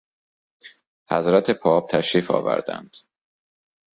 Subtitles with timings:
[1.09, 2.95] حضرت پاپ تشریف آوردند.